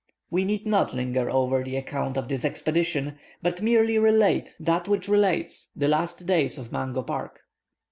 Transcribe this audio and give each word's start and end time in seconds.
We 0.31 0.45
need 0.45 0.65
not 0.65 0.95
linger 0.95 1.29
over 1.29 1.63
the 1.63 1.75
account 1.75 2.17
of 2.17 2.27
this 2.27 2.43
expedition, 2.43 3.19
but 3.43 3.61
merely 3.61 3.99
relate 3.99 4.55
that 4.59 4.87
which 4.87 5.05
concerns 5.05 5.71
the 5.75 5.87
last 5.87 6.25
days 6.25 6.57
of 6.57 6.71
Mungo 6.71 7.03
Park. 7.03 7.41